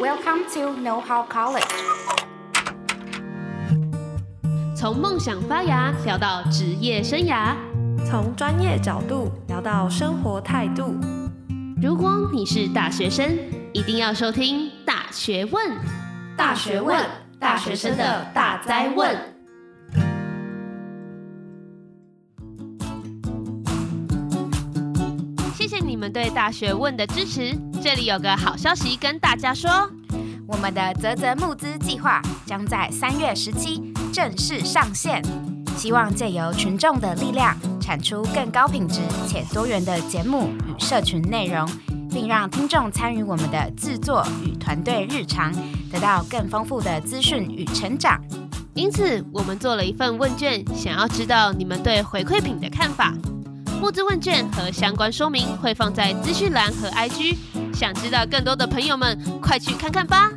[0.00, 1.62] Welcome to Know How College。
[4.76, 7.54] 从梦想发芽聊到职业生涯，
[8.04, 10.96] 从专业角度聊到生活态度。
[11.80, 13.38] 如果你是大学生，
[13.72, 15.70] 一定要收听《大学问》。
[16.36, 17.00] 大学问，
[17.38, 19.33] 大学生的大灾问。
[26.04, 29.70] 们对大学问的支持，这里有个好消息跟大家说，
[30.46, 33.80] 我们的泽泽募资计划将在三月十七
[34.12, 35.22] 正式上线，
[35.78, 41.66] 希望借由群众的力量，产出更高品质且多元的节目与社群内容，
[42.10, 45.50] 并让听众参与我们的制作与团队日常，
[45.90, 48.20] 得到更丰富的资讯与成长。
[48.74, 53.14] 因此，我们做了一份问卷，想要知道你们对回馈品的看法。
[53.84, 57.36] 募资问卷和相关说明会放在资讯栏和 IG，
[57.74, 60.30] 想知道更多的朋友们，快去看看吧！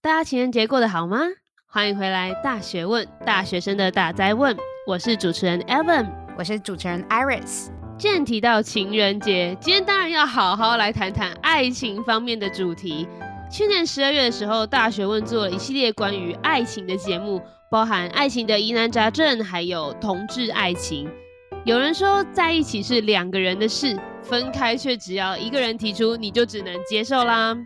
[0.00, 1.18] 大家情人节过得好吗？
[1.64, 4.56] 欢迎回来《大学问》，大学生的大哉问。
[4.88, 7.68] 我是主持人 Evan，我是主持人 Iris。
[7.96, 13.06] 既然提到情人节，今天当然要好好来谈谈爱情方面的主题。
[13.48, 17.40] 去年十二月的时候，《大学问》做了一系列关于爱情的节目。
[17.68, 21.10] 包含爱情的疑难杂症，还有同志爱情。
[21.64, 27.56] 有人说在一起是两个人的事，分开却只要一个人提出，你就只能接受啦。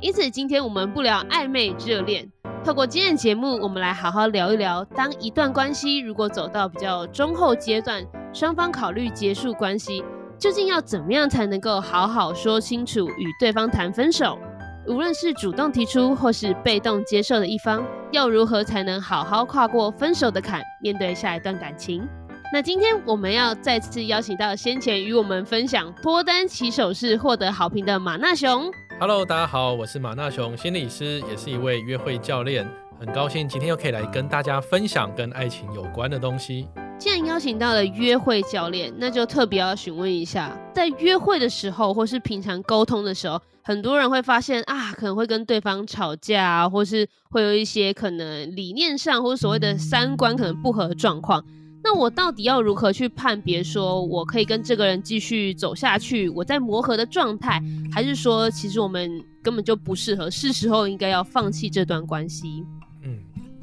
[0.00, 2.26] 因此，今天我们不聊暧昧热恋，
[2.64, 10.02] 透过今天的节目，我们来好好聊一聊，当一段关系如果走到比较中后阶段，双方考虑结束关系，
[10.38, 14.38] 究竟要怎么样才能够好好说清楚，与对方谈分手？
[14.88, 22.06] 无论是主动提出或是被动接受的一方，要如何才能好好跨过分手的坎，面对下一段感情？
[22.52, 28.70] 那今天我们要再次邀请到先前与我们分享脱单起手式获得好评的马纳熊。
[29.00, 32.64] Hello，大家好，我是马纳熊，心理师，也是一位约会教练，
[33.00, 36.68] 很高兴今天又可以来跟大家分享跟爱情有关的东西。
[36.96, 51.44] 既然邀请到了约会教练，那就特别要询问一下，在约会的时候，或是平常沟通的时候，很多人会发现啊，可能会跟对方吵架，或是会有一些可能理念上或者所谓的三观可能不合的状况。
[51.82, 57.60] 那我到底要如何去判别，说我可以跟这个人继续走下去，我在磨合的状态，
[57.90, 62.64] 还是说其实我们根本就不适合，是时候应该要放弃这段关系？
[63.02, 63.18] 嗯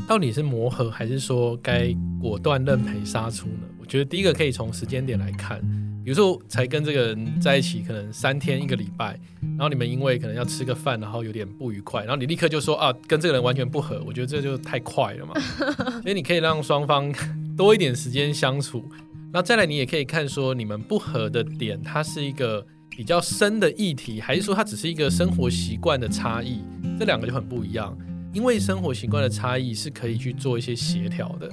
[0.05, 3.67] 到底是磨合，还是说该果断认赔杀出呢？
[3.79, 5.61] 我觉得第一个可以从时间点来看，
[6.03, 15.33] 比如说才跟这个人在一起，可能三天一个礼拜，然后你们因为可能要吃个饭，然后有点不愉快，然后你立刻就说啊，跟这个人完全不合，我觉得这就太快了嘛。
[16.03, 17.13] 所以你可以让双方
[17.55, 18.83] 多一点时间相处，
[19.31, 26.61] 那再来你也可以看说你们不合的点，它是一个比较深的议题，还是说它只是一个生活习惯的差异，
[26.99, 27.97] 这两个就很不一样。
[28.33, 31.47] 因为生活习惯的差异是可以去做一些协调的，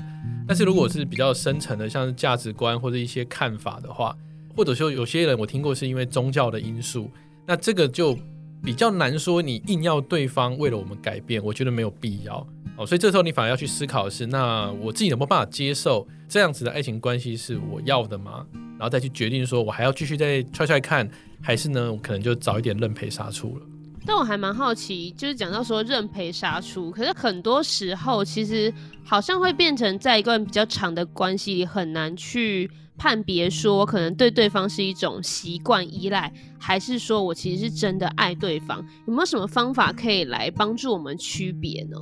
[0.49, 4.17] 但是如果是比较深层的，像是价值观或者一些看法的话，
[4.57, 7.11] 或者说有些人我听过是因为宗教的因素，
[7.47, 8.17] 那这个就
[8.63, 12.47] 比较难说你硬要对方为了我们改变，我觉得没有必要
[12.77, 12.87] 哦。
[12.87, 18.47] 所以这时候你反而要去思考的是，那我自己有没有办法接受这样子的爱情关系是我要的吗？
[18.79, 21.09] 然后再去决定说我还要继续再踹踹看，
[21.43, 23.67] 还是呢，我可能就早一点认赔杀出了。
[24.07, 28.73] 但我还蛮好奇，就是讲到说认赔杀出，可是很多时候其实
[29.05, 38.85] 好像会变成在一段比较长的关系里很难去判别，说我可能对对方是一种习惯依赖，还是说我其实是真的爱对方？
[39.07, 41.97] 有没有什么方法可以来帮助我们区别呢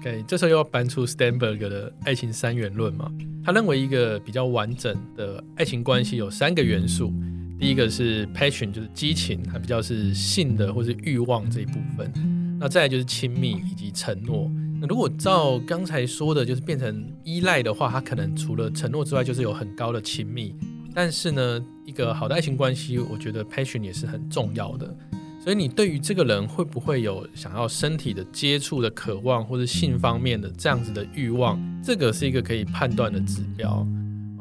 [0.00, 3.10] ？OK，这时候又要搬出 Stanberg 的爱情三元论嘛？
[3.42, 7.10] 他认为一个比较完整的爱情关系有三个元素。
[7.58, 12.12] 第一个是 passion，就是激情，它比较是性的或是欲望这一部分。
[12.60, 14.50] 那再来就是亲密以及承诺。
[14.88, 20.54] 如果照刚才说的，就是变成依赖的话，它可能除了承诺之外，就是有很高的亲密。
[20.94, 24.94] 但是呢，一个好的爱情关系，我觉得 passion 也是很重要的。
[25.42, 33.86] 所以你对于这个人会不会有想要身体的接触的渴望，或者性方面的这样子的欲望，这个是一个可以判断的指标。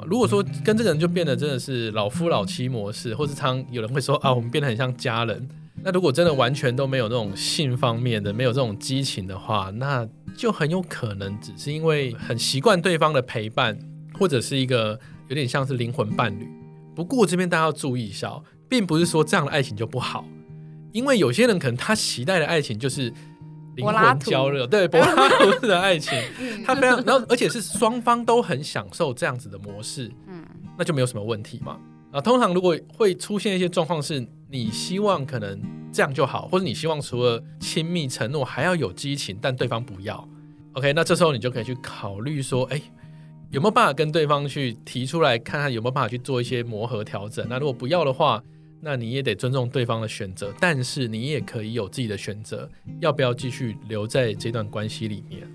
[0.06, 5.48] 如果说跟这个人就变得真的是老夫老妻模式，或是常有人会说啊，我们变得很像家人。
[5.82, 13.78] 那如果真的完全都没有那种性方面的，没有这种激情的话，那就很有可能只是因为很习惯对方的陪伴，
[14.18, 16.48] 或者是一个有点像是灵魂伴侣。
[16.96, 20.26] 不过这边大家要注意一下，并不是说这样的爱情就不好，
[20.92, 23.14] 因为有些人可能他期待的爱情就是。
[23.76, 26.14] 灵魂交热，对柏拉图式的爱情，
[26.64, 30.46] 他非常，然后而且是双方都很享受这样子的模式，嗯，
[30.78, 31.80] 那就没有什么问题嘛。
[32.12, 35.60] 啊，通常如果会出现一些状况，是你希望可能
[35.94, 40.28] 这样就好，或者你希望除了亲密承诺还要有激情，但对方不要。
[40.74, 42.82] OK，那这时候你就可以去考虑说，哎，
[43.52, 47.46] 有没有办法跟对方去提出来，看看有没有办法去做一些磨合调整。
[47.48, 48.44] 那如果不要的话，
[48.82, 52.68] 那你也得尊重对方的选择，但是你也可以有自己的选择，
[53.00, 55.48] 要不要继续留在这段关系里面。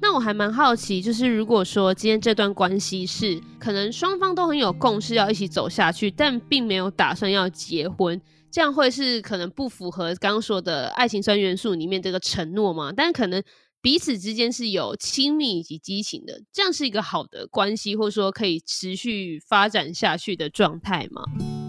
[0.00, 8.20] 那我还蛮好奇，就是如果说今天这段关系是可能双方都很有共识要一起走下去，但并没有打算要结婚，
[8.52, 12.92] 这样会是可能不符合刚刚说的爱情三元素里面这个承诺吗？
[12.94, 13.42] 但可能
[13.80, 21.22] 彼此之间是有亲密以及激情的，这样是一个好的关系，或者说可以持续发展下去的状态吗？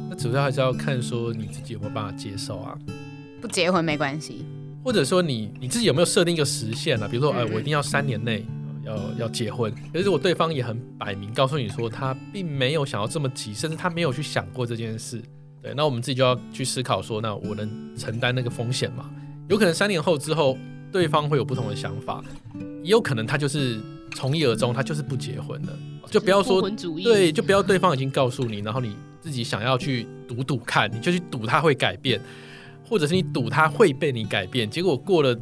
[0.10, 2.78] 那主要还是要看说你自己有没有办法接受啊。
[3.42, 4.46] 不结婚没关系。
[4.84, 7.08] 或者说你你自己有没有设定一个时限呢、啊？
[7.08, 8.46] 比如说，哎，我一定要三年内
[8.86, 9.74] 要要结婚。
[9.94, 15.22] 可是我对方也很摆明告诉你说，他并没有想要这么急，甚至他没有去想过这件事。
[15.64, 19.10] 对，那我们自己就要去思考说，那我能承担那个风险吗？
[19.48, 20.58] 有可能三年后之后，
[20.92, 22.22] 对方会有不同的想法，
[22.84, 23.80] 也有可能他就是
[24.14, 25.70] 从一而终，他就是不结婚了。
[26.12, 26.62] 就不要说
[27.02, 32.22] 对，就不要对方已经告诉你，然后你自己想要去赌赌看，你就去赌他会改变。
[32.86, 35.36] 或者是你赌他会被你改变，结果过了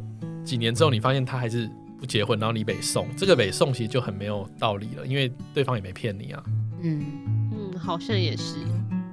[0.44, 1.68] 几年之后，你发现他还是
[1.98, 6.42] 不结婚，然后你北宋，这个北宋其实就很没有道理了，因为对方也没骗你啊。
[6.80, 7.04] 嗯
[7.52, 8.56] 嗯，好像也是，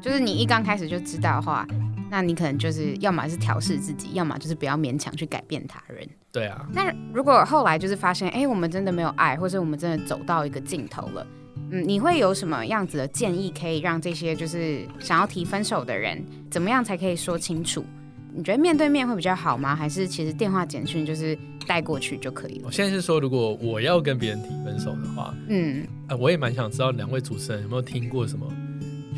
[0.02, 1.68] 就是你一刚开始就知道的话，
[2.10, 6.08] 那你可能就是要么是调试自己，要么就是不要勉强去改变他人。
[6.32, 6.66] 对啊。
[6.74, 11.28] 那如果后来就是发现，哎、欸，我们真的没有爱，或者我们真的走到一个尽头了，
[11.72, 17.84] 嗯，你会有什么样子的建议，可以让这些就是想要提分手的人，怎么样才可以说清楚？
[18.32, 19.76] 你觉得面对面会比较好吗？
[19.76, 21.38] 还是其实电话简讯就是
[21.68, 22.68] 带过去就可以了？
[22.68, 28.46] 我现在是说，如果我要跟别人提分手的话，嗯，呃，我也蛮想知道两位主持人有没有听过什么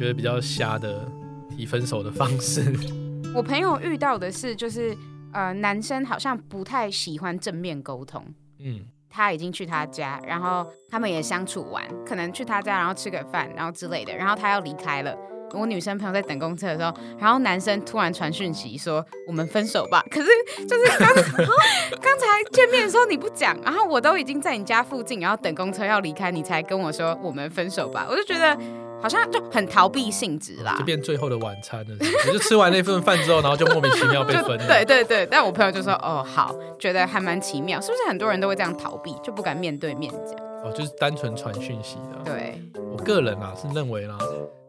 [0.01, 1.07] 觉得比较瞎的
[1.55, 2.73] 提分手的方式？
[3.35, 4.97] 我朋友遇到的是，就是
[5.31, 8.25] 呃，男生好像不太喜欢正面沟通。
[8.57, 15.15] 嗯，他已经去他家，然后他们也相处完，可能去他家，然后吃个饭，然后之类的，然后他要离开了。
[15.53, 20.03] 我女生朋友在等公车的时候，然后男生突然传讯息说：“我们分手吧。
[20.09, 20.27] ”可是
[20.65, 28.07] 就是刚刚才见面的时候你不讲，然后我都已经在你家附近，然后等公车要离开，你才跟我说我们分手吧。
[28.09, 28.57] 我就觉得
[29.01, 31.95] 好像就很逃避性质啦，就变最后的晚餐了。
[31.99, 34.67] 你就吃完那份饭之后，然后就莫名其妙被 分了。
[34.67, 42.21] 对对对，但我朋友就说：“哦，好，觉得还蛮奇妙，是不是很多人都会这样逃避，就不敢面对面讲？”哦，就是单纯传讯息的。
[42.23, 42.61] 对，
[42.91, 44.17] 我个人啊是认为啦。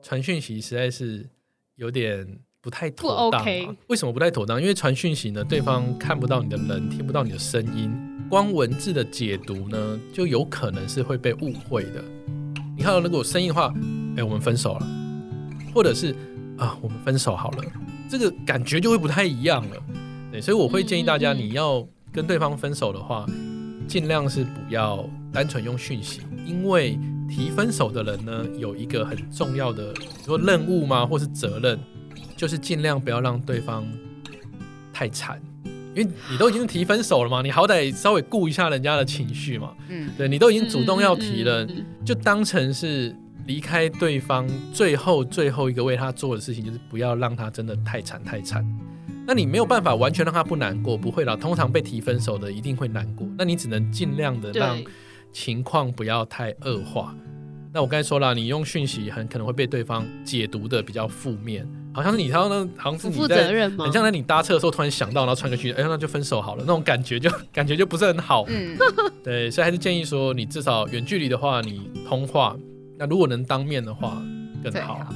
[0.03, 1.29] 传讯息实在是
[1.77, 2.27] 有点
[2.63, 3.41] 不太妥当。
[3.43, 4.59] OK，为什么不太妥当？
[4.59, 7.95] 因为传讯息呢，对方看不到你的人，听不到你的声音，
[8.31, 12.03] 光文字的解读呢，就有可能是会被误会的。
[12.77, 13.73] 你看到，如果声音的话，
[14.17, 14.87] 哎，我们分手了，
[15.75, 16.15] 或者是
[16.57, 17.65] 啊，我们分手好了，
[18.09, 19.77] 这个感觉就会不太一样了。
[20.31, 23.27] 对，所以我会建议大家，你要跟对方分手的话，
[23.87, 26.99] 尽量是不要单纯用讯息，因为。
[27.29, 31.79] 提分手的人呢，有一个很重要的，说任务吗，或是责任，
[32.37, 33.87] 就是尽量不要让对方
[34.93, 35.41] 太惨，
[35.95, 39.73] 因为你都已经提分手了嘛，你好歹稍微顾一下人家的情绪嘛。
[39.89, 41.67] 嗯，对，你都已经主动要提了，
[42.05, 43.15] 就当成是
[43.47, 48.67] 离开对方最后最后一个为他做的事情，就是不要让他真的太惨太惨。
[49.27, 51.37] 那你没有办法完全让他不难过，不会啦。
[51.37, 54.83] 通常被提分手的一定会难过，那你只能尽量的让。
[55.35, 57.17] 情况不要太恶化。
[57.73, 68.45] 那我刚才说了，你用讯息很可能会被对方解读的比较负面，好像是你他呢，好像是你在，很像在你搭车的时候突然想到，然后传个讯息，哎，那就分手好了，那种感觉就感觉就不是很好。
[68.49, 68.77] 嗯，
[69.23, 72.57] 对，所以还是建议说，你至少远距离的话，你通话，
[72.99, 74.23] 那如果能当面的话
[74.65, 75.07] 更好。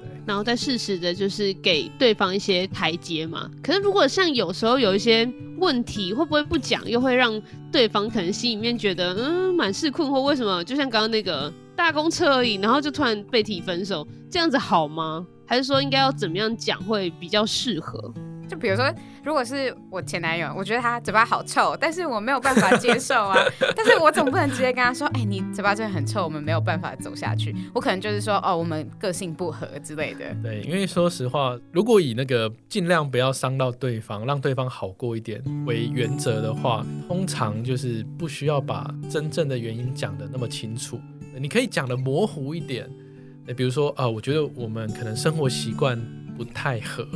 [0.00, 3.50] 对，对，然后再适时的就是给对方一些台阶嘛。
[3.62, 5.30] 可是如果像有时候有一些。
[5.58, 10.20] 问题会不会不讲，又会让对方可能心里面觉得嗯满是困惑？
[10.22, 10.64] 为什么？
[10.64, 15.26] 就像刚刚那个搭公车而已，然后就突然被提分手，这样子好吗？
[15.46, 18.12] 还是说应该要怎么样讲会比较适合？
[18.48, 18.92] 就比如说，
[19.24, 23.34] 如果是我前男友，我觉得他嘴巴好臭，但是我没有办法接受啊。
[23.74, 27.54] 但是我总不能直接跟他说，哎、欸，你嘴巴真的很臭，我们没有办法走下去。
[27.74, 30.34] 我可能就是说，哦，我们个性不合之类的。
[30.42, 41.00] 对，因为说实话，如果以那个尽量不要伤到对方，让对方好过一点为原则的话，通常就是不需要把真正的原因讲的那么清楚，
[41.38, 42.88] 你可以讲的模糊一点。
[43.56, 46.00] 比如说啊、呃，我觉得我们可能生活习惯
[46.36, 47.06] 不太合。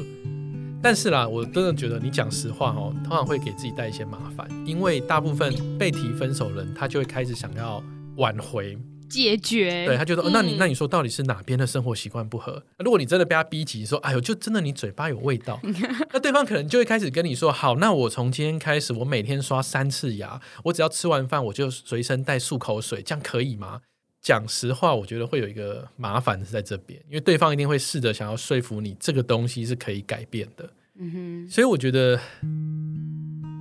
[0.82, 7.82] 但是啦，我真的觉得你讲实话哦，通常会给自己带一些麻烦，因为大部分被提分手的人，他就会开始想要
[8.16, 9.86] 挽回，解决。
[9.86, 12.62] 对，他觉得、嗯哦，那你那你说到底是哪边的生活习惯不合？
[12.78, 15.60] 如果你真的被他逼急，说，哎呦，就真的你嘴巴有味道，
[16.12, 23.80] 那对方可能就会开始跟你说，好，那我从今天开始，我每天刷三次牙，我只要吃完饭我就随身带漱口水，这样可以吗？
[24.26, 30.68] 讲实话，我觉得会有一个麻烦是在这边，因为对方一定会试着想要说服你，这个东西是可以改变的。
[30.98, 32.18] 嗯哼，所以我觉得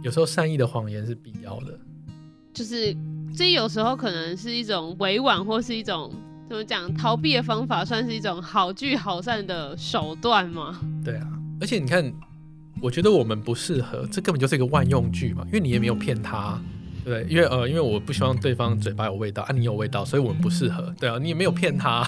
[0.02, 1.80] 有时候善意的谎言是必要的，
[2.52, 2.98] 就是
[3.38, 6.12] 这有时候可能是一种委婉，或是一种
[6.50, 10.82] 怎么讲逃避的方法，算是一种好聚好散的手段吗？
[11.04, 11.28] 对啊，
[11.62, 12.12] 而且你看，
[12.82, 16.60] 我觉得我们不适合，这根本就是一个万用句嘛，因为你也没有骗他。
[17.06, 20.92] 对，因为呃，因为我不希望对方嘴巴有味道啊，你有味道，所以我们不适合。
[21.00, 22.04] 对啊，你也没有骗他，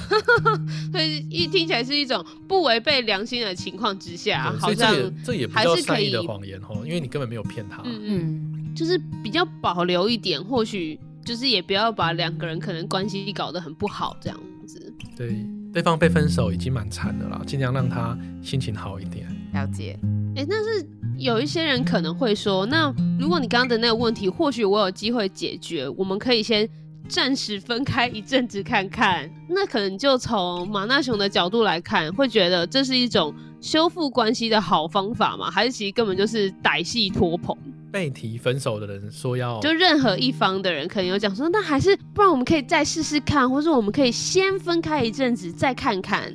[0.92, 7.84] 所以一听起来是一种不违背良心的情况之下，好像这也这也不叫善意的谎言哦，因为你根本没有骗他。
[7.86, 14.92] 嗯嗯，就是比较保留一点，或许就是也不要把两个人可能关系搞得很不好这样子。
[15.16, 19.28] 对，对方被分手已经蛮惨的了，尽量让他心情好一点。
[19.54, 19.96] 了解。
[20.36, 20.88] 哎，那是。
[21.18, 26.68] 有一些人可能会说，那如果你刚刚的那个问题，或许我有机会解决，我们可以先
[27.08, 29.30] 暂时分开一阵子看看。
[29.50, 35.50] 那可能就从马纳熊的角度来看，会觉得这是一种修复关系的好方法吗？
[35.50, 37.58] 还是其实根本就是歹戏拖棚？
[37.92, 46.32] 被提分手的人说要，就任何一方的人可能有讲说，那还是不然我们可以再试试看，或者我们可以先分开一阵子再看看。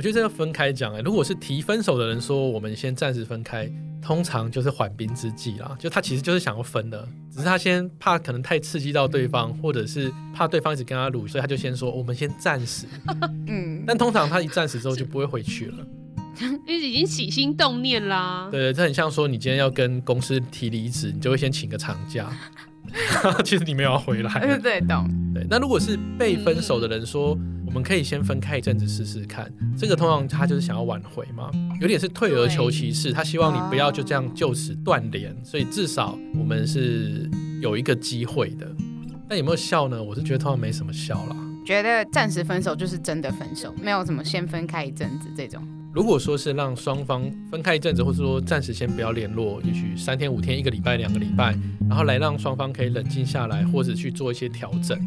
[0.00, 3.70] 我觉得这个分开讲，哎，如果是提分手的人说，我们先暂时分开。
[4.00, 12.86] 通常就是缓兵之计啦，就他其实就是想要分的，只是他先怕可能太刺激到对方，或者是怕对方一直跟他撸，所以他就先说我们先暂时。
[13.46, 15.86] 嗯，但通常他一暂时之后就不会回去了，
[16.66, 18.48] 因 为已经起心动念啦。
[18.50, 22.26] 对，这很像说你今天要跟公司提离职，你就会先请个长假。
[23.44, 24.40] 其实你没有要回来。
[24.40, 25.06] 对对，懂。
[25.34, 27.36] 对，那如果是被分手的人说。
[27.70, 29.48] 我们可以先分开一阵子试试看，
[29.78, 31.48] 这个通常他就是想要挽回嘛，
[31.80, 37.30] 有点是退而求其次，他希望你不要就这样就此断联，所以至少我们是
[37.62, 38.66] 有一个机会的。
[39.28, 40.02] 但有没有笑呢？
[40.02, 41.36] 我是觉得通常没什么笑啦。
[41.64, 45.64] 觉得暂时分手就是真的分手，没有什么先分开一阵子这种。
[45.92, 47.22] 如果说是让双方
[47.52, 51.56] 分开一阵子，或者说暂时先不要联络，也许三天五天、一个礼拜、两个礼拜，
[51.88, 54.98] 然后来让双方可以冷静下来，或者去做一些调整。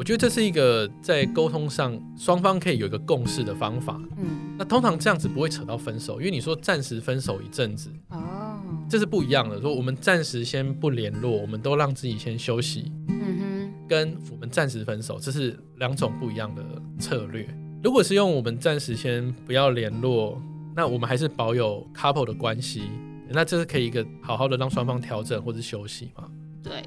[0.00, 4.00] 我觉得这是一个在沟通上双方可以有一个共识的方法。
[4.16, 9.60] 嗯，那通常这样子不会扯到分手，因为你说暂时分手一阵子，哦，这是不一样的。
[9.60, 12.90] 说我们暂时先不联络，我们都让自己先休息。
[13.08, 16.64] 嗯哼，跟我们暂时分手，这是两种不一样的
[16.98, 17.46] 策略。
[17.84, 20.40] 如果是用我们暂时先不要联络，
[20.74, 22.84] 那我们还是保有 couple 的关系，
[23.28, 26.26] 那这是可以一个好好的让双方调整或者休息嘛？
[26.62, 26.82] 对。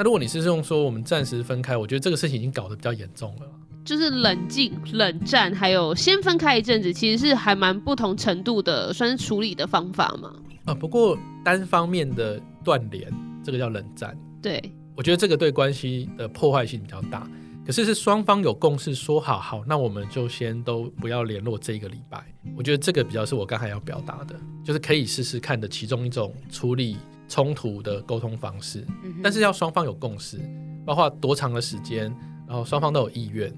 [0.00, 3.42] 那如果你是用说我们暂时分开，我觉得这个事情已经搞得比较严重了。
[3.84, 10.32] 就是冷静、冷战，还有先分开一阵子，其实是还蛮不同程度的，算是处理的方法嘛。
[10.64, 13.12] 啊，不过单方面的断联，
[13.44, 14.16] 这个叫冷战。
[14.40, 17.28] 对，我觉得这个对关系的破坏性比较大。
[17.66, 22.24] 可是是双方有共识，说好好，那我们就先都不要联络这一个礼拜。
[22.56, 26.96] 我觉得这个比较是我刚才要表达的，就是可以试试看的其中一种处理
[27.30, 28.84] 冲突的沟通方式，
[29.22, 30.36] 但是要双方有共识，
[30.84, 32.12] 包括多长的时间，
[32.48, 33.54] 然后双方都有意愿。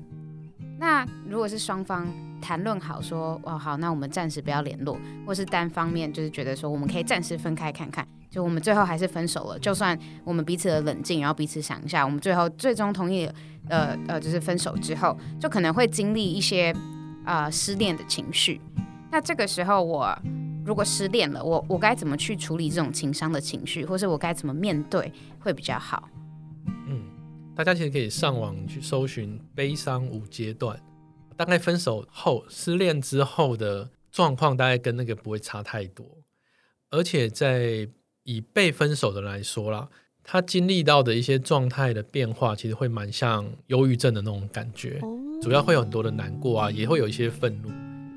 [0.79, 2.07] 那如果是双方
[2.41, 13.27] 谈论好说，哦好，那我们暂时不要联络，或是单方面就是觉得说我们可以暂时分开看看，就我们最后还是分手了，就算我们彼此的冷静，然后彼此想一下，我们最后最终同意，
[13.71, 16.75] 呃呃，就是分手之后，就可能会经历一些
[17.25, 18.61] 呃失恋的情绪。
[19.11, 20.15] 那这个时候我。
[20.65, 26.09] 如果失恋了，我我该怎么去处理这种情伤的情绪，或是我该怎么面对会比较好？
[26.87, 27.03] 嗯，
[27.57, 30.81] 大家其实可以上网去搜寻悲伤五阶段，
[31.37, 36.07] 大概分手后、失恋之后的状况，大概跟那个不会差太多。
[36.91, 37.89] 而且在
[38.23, 39.89] 以被分手的人来说啦，
[40.23, 45.01] 他经历到的一些状态的变化，其实会蛮像忧郁症的那种感觉，
[45.43, 47.69] 主要会有很多的难过啊，也会有一些愤怒。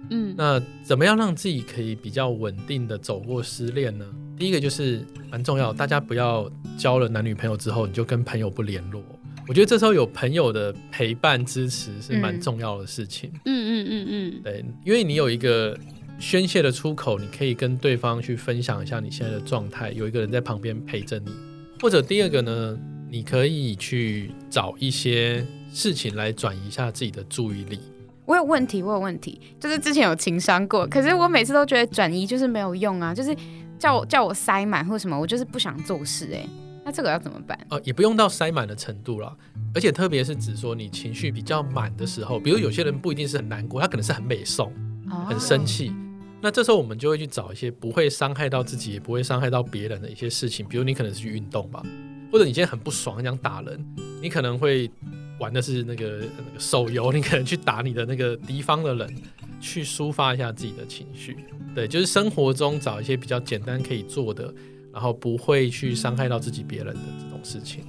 [0.10, 4.06] 嗯，那怎么样让自己可以比较稳定的走过失恋呢？
[4.38, 9.02] 第一个就是蛮重要，大家不要交了男女朋友之后你就跟朋友不联络。
[9.48, 13.32] 我觉得这时候有朋友的陪伴支持是蛮重要的事情。
[13.46, 15.78] 嗯嗯嗯嗯，对，因为你有一个
[16.20, 21.32] 宣泄的出口，你可以跟对方去分享一下你现在的状态，有一个人在旁边陪着你。
[21.80, 27.80] 或者第二个呢，你可以去找一些事情来转移一下自己的注意力。
[28.26, 33.36] 我有问题，我有问题，就是之前有情商过，可是我每次都觉得转移就是没有用啊，就是
[33.78, 36.50] 叫我叫我塞满或什么，我就是不想做事哎、欸。
[36.84, 37.58] 那这个要怎么办？
[37.70, 39.36] 呃，也不用到塞满的程度啦，
[39.74, 44.72] 而且特别是指说你情绪比较满的时候，比如有些人不一定是很难过，他可能是很美送，
[45.28, 45.90] 很生气。
[45.90, 45.94] 哦、
[46.42, 51.82] 那这时候我们就会去找一些不会伤害到自己，也不会伤害到别人的一些事情，比如你可能是去运动吧，
[52.32, 53.84] 或者你今天很不爽，很想打人，
[54.22, 54.88] 你可能会
[55.40, 59.16] 玩的是那个那个手游，你可能去打你的那个敌方的人，
[59.60, 61.38] 去抒发一下自己的情绪。
[61.74, 64.54] 对，就是生活中找一些比较简单可以做的。
[64.94, 67.84] 然后不会去伤害到自己、别人的这种事情。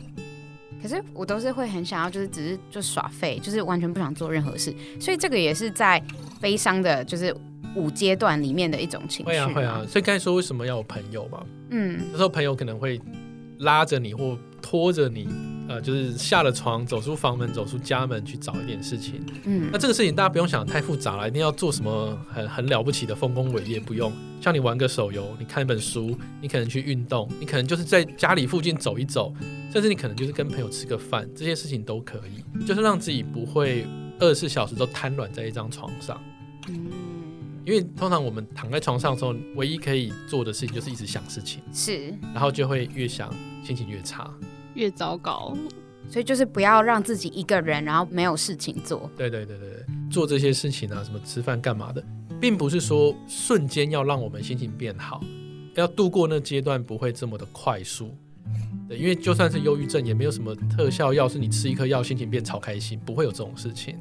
[0.82, 4.74] 可是我都是会很想要，就是只是就耍废，就是完全不想做任何事。
[4.98, 6.02] 所以这个也是在
[6.40, 7.32] 悲伤的，就是
[7.76, 9.30] 五阶段里面的一种情绪。
[9.30, 9.86] 会啊，会啊。
[9.88, 11.46] 所以刚才说为什么要有朋友嘛？
[11.70, 13.00] 嗯，有时候朋友可能会
[13.58, 15.28] 拉着你或拖着你。
[15.68, 19.20] 呃，就是下了床，走出房门，走出家门去找一点事情。
[19.44, 24.12] 嗯，那这个事情大家不用想太复杂了，一定要做什么很很了不起的丰功伟业，不用。
[24.40, 29.34] 像你玩个手游，你看一本书，你可能去运动，你可能就是在家里附近走一走，
[29.72, 33.86] 甚至你可能就是跟朋友吃个饭，这些事情都可以，就是让自己不会
[34.20, 36.20] 二十四小时都瘫软在一张床上。
[36.68, 36.86] 嗯，
[37.64, 44.32] 因为通常我们躺在床上的时候，唯一可以做的事情就是一直想事情，是，然后就会越想心情越差。
[44.76, 45.56] 越糟糕，
[46.08, 49.10] 所以就是不要让自己一个人，然后没有事情做。
[49.16, 52.04] 对对对对对，做这些事情啊，什么吃饭干嘛的，
[52.40, 55.20] 并不是说瞬间要让我们心情变好，
[55.74, 58.14] 要度过那阶段不会这么的快速。
[58.88, 63.98] 对，因为就算是忧郁症，也没有什么特效药是你吃一颗药心情变超开心，不会有这种事情。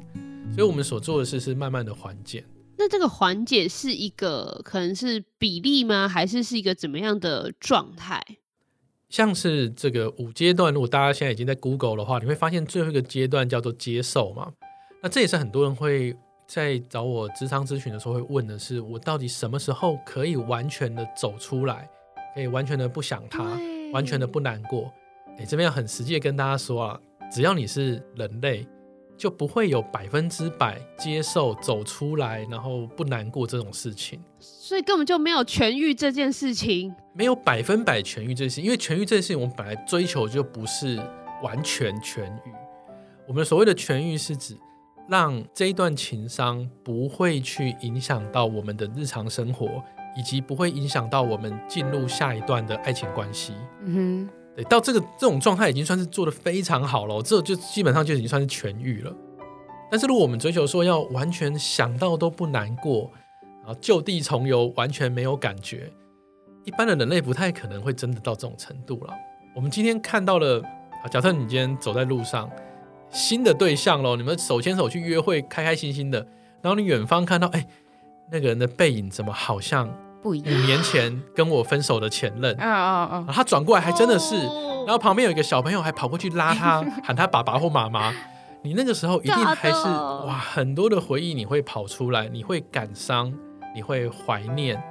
[0.54, 2.44] 所以我们所做的事是慢慢的缓解。
[2.78, 6.06] 那这个缓解是一个可能是比例吗？
[6.06, 8.22] 还是是一个怎么样的状态？
[9.08, 14.52] 像是这个五阶段，如果大家现在已经在 Google 的话，你会发现最后一个阶段叫做接受嘛。
[15.02, 21.88] 那这也是很多人会在找我咨商咨询的时候会问的是：我到底什么时候可以完全的走出来，
[22.34, 23.44] 可以完全的不想他，
[23.92, 24.92] 完全的不难过？
[25.38, 27.00] 哎，这边要很实际的跟大家说啊，
[27.32, 28.66] 只要你是人类。
[29.16, 41.00] 就不会有百分之百接受走出来，然后不难过这种事情，所以根本就没有痊愈这件事情，没有百分百痊愈这件事情，因为痊愈这件事情，我们本来追求就不是
[41.42, 42.52] 完全痊愈。
[43.26, 44.56] 我们所谓的痊愈是指
[45.08, 49.82] 让这一段情伤不会去影响到我们的日常生活，
[50.16, 53.54] 以及不会影响到我们进入下一段的爱情关系。
[53.82, 54.45] 嗯哼。
[54.56, 59.14] 对，到这个这种状态已经算是做得非常好了，这就基本上就已经算是痊愈了。
[59.90, 63.10] 但是如果我们追求说要完全想到都不难过，
[63.62, 65.92] 然后旧地重游，完全没有感觉，
[66.64, 69.14] 一般的人类不太可能会真的到这种程度了。
[69.54, 70.62] 我们今天看到了
[71.04, 72.50] 啊，假设你今天走在路上，
[73.10, 76.26] 新的对象喽，你们手牵手去约会，开开心心的，
[76.62, 77.68] 然后你远方看到，哎，
[78.32, 79.94] 那个人的背影怎么好像？
[80.24, 83.26] 五年前跟我分手的前任，啊啊啊！
[83.32, 84.36] 他转过来还真的是，
[84.84, 88.12] 然后旁边有一个小朋友还跑过去拉他， 喊他爸爸或妈妈。
[88.62, 93.32] 你那个时候一定还是哇，很多的回忆你会跑出来，你会感伤，
[93.72, 94.82] 你会怀念，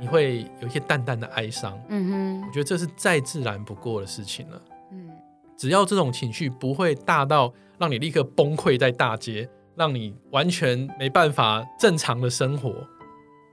[0.00, 1.78] 你会有一些淡淡的哀伤。
[1.88, 4.60] 嗯哼，我觉得这是再自然不过的事情了。
[4.90, 5.08] 嗯，
[5.56, 12.74] 只要这种情绪不会大到让你立刻崩溃在大街，让你完全没办法正常的生活。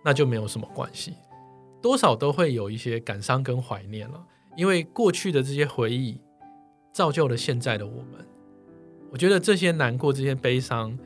[0.04, 1.14] 那就没有什么关系，
[1.82, 6.20] 多少都会有一些感伤跟怀念了，因为过去的这些回忆
[6.92, 8.26] 造就了现在的我们。
[9.12, 10.98] 我觉得这些难过、这些悲伤，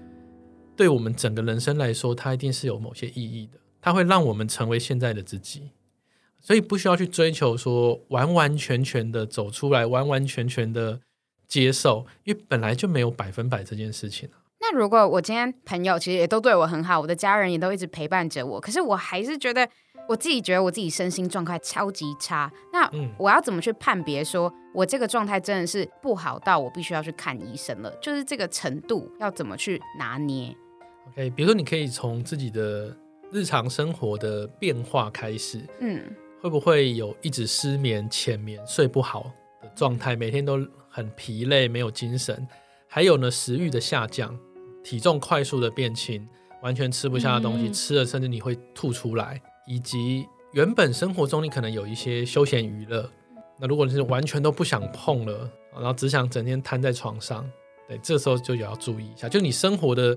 [0.76, 5.72] 对我们整个人生来说，它一定是有某些意义的，它会让我们成为现在的自己。
[6.40, 11.02] 所以不需要去追求说完完全全的走出来，完完全全的
[11.48, 14.30] 接受，因为本来就没有百分百这件事情。
[14.68, 19.68] 那如果我今天朋友其实也都对我很好，我的家人也都一直陪伴着我，可是我还是觉得
[20.10, 22.52] 我自己觉得我自己身心状态超级差。
[22.74, 27.92] 那我要怎么去判别说我这个状态真的是不好到我必须要去看医生了？
[28.02, 30.56] 就是这个程度要怎么去拿捏
[31.10, 32.98] ？OK，比如说你可以从自己的
[33.32, 36.02] 日常生活的变化开始，嗯，
[36.42, 40.58] 会不会有一直失眠、浅眠、睡不好的状态，每天都
[40.90, 42.48] 很疲累、没有精神，
[42.88, 44.36] 还有呢，食欲的下降。
[44.86, 46.26] 体重快速的变轻，
[46.62, 53.10] 完全吃不下的东西，嗯、吃了甚至你会吐出来，以及原本生活中你可能有一些休闲娱乐，
[53.60, 57.50] 那如果你是完全都不想碰了，然后只想整天瘫在床上，
[57.88, 60.16] 对，这时候就也要注意一下，就你生活的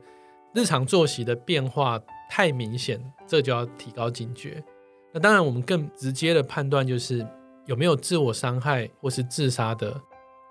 [0.54, 4.62] 日常作息的变化太明显，这就要提高警觉。
[5.14, 7.26] 那当然，我们更直接的判断就是
[7.64, 9.98] 有没有自我伤害或是自杀的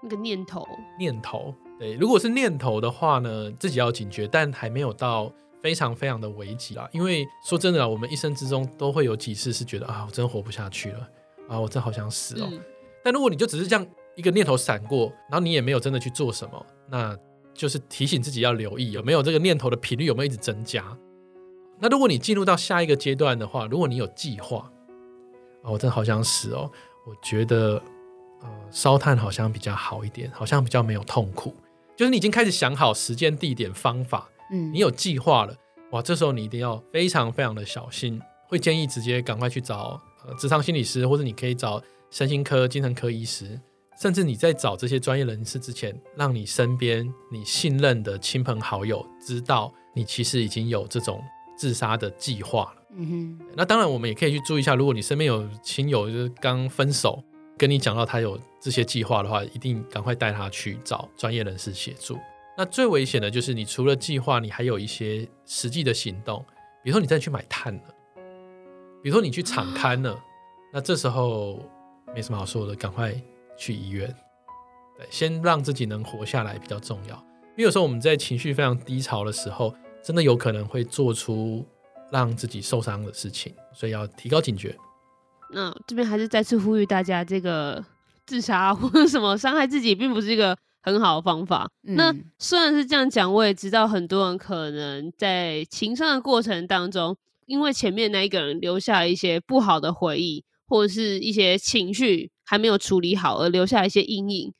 [0.01, 1.53] 那个念头，念头。
[1.79, 6.89] 对，如果是念头的话呢，自己要警觉，但还没有到非常非常的危急啦。
[6.91, 11.07] 因为说真的啊，我们一生之中都会有几次是觉得啊，我真活不下去了
[11.47, 12.49] 啊，我真好想死哦。
[12.51, 12.59] 嗯、
[13.03, 13.85] 但如果你就只是这样
[14.15, 17.15] 一个念头闪过，然后你也没有真的去做什么，那
[17.53, 20.83] 就是提醒自己要留意有没有这个念头的频率有没有一直增加。
[21.79, 24.71] 那如果你进入到下一个阶段的话，如果你有计划，
[25.61, 26.71] 啊，我真的好想死哦，
[27.05, 27.79] 我觉得
[28.41, 31.53] 呃烧炭好像比较好一点，好像比较没有痛苦。
[31.97, 35.55] 就是你已经开始想好时间、地点、方法，嗯，你有计划了，
[35.91, 41.81] 哇，这时候你一定要非常非常的小心，会建议直接赶快去找呃职场心理师，或者你可以找。
[42.09, 43.59] 身心科、精神科医师，
[44.01, 51.21] 甚至你在找这些专业人士之前，让你身边你信任的亲朋好友知道你其实已经有这种
[51.57, 52.83] 自杀的计划了。
[52.95, 57.21] 嗯哼，那当然我们也可以去注意一下，如果你身边有亲友就是刚分手，
[57.57, 62.17] 跟你讲到他有这些计划的话，一定赶快带他去找专业人士协助。
[62.57, 66.45] 那最危险的就是你除了计划，你还有一些实际的行动，
[66.83, 67.83] 比如说你再去买炭了，
[69.01, 70.17] 比如说你去敞刊了，
[70.71, 71.61] 那这时候。
[72.15, 73.13] 没什么好说的，赶快
[73.57, 74.07] 去医院。
[74.97, 77.15] 对，先让自己能活下来比较重要。
[77.49, 81.67] 因为有时候我们在情绪非常低潮的时候，真的有可能会做出
[82.09, 84.73] 让自己受伤的事情，所以要提高警觉。
[85.51, 87.83] 那这边还是再次呼吁大家，这个
[88.25, 91.69] 自杀 或者什么伤害自己，并不是一个很好的方法。
[91.87, 100.43] 嗯、那虽然是这样讲，我也知道很多人可能在情伤的过程当中，因为前面那一个人留下了一些不好的回忆。
[100.69, 104.53] 或者是一些情绪还没有处理好而留下一些阴影，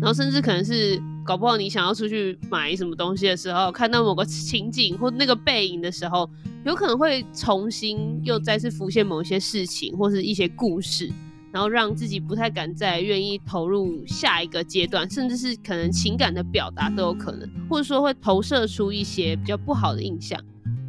[0.00, 6.28] 然后甚至可能是搞不好你想要出去买什么东西的时候，看到某个情景或那个背影的时候，
[6.64, 11.10] 有可能会重新又再次浮现某些事情或是一些故事，
[11.52, 20.40] 然后让自己不太敢再愿意投入下一个阶段，甚至是可能情感的表达都有可能，或者说会投射出一些比较不好的印象。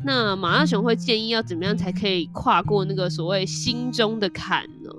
[0.04, 4.90] 那马大雄会建议要怎么样才可以跨过那个所谓心中的坎呢？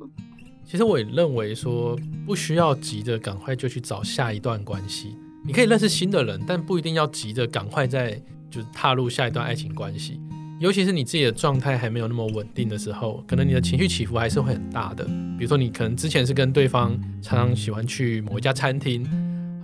[0.64, 10.20] 其实我也认为说，不需要急着赶快就去找下一段关系，你可以认识新的人，但不一定要急着赶快再就踏入下一段爱情关系。
[10.60, 15.04] 尤其是你自己的状态还没有那么稳定的时候，可能你的情绪起伏还是会很大的。
[15.36, 19.04] 比如说，你可能之前是跟对方常常喜欢去某一家餐厅。